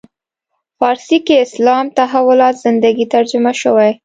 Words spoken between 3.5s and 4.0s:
شوی.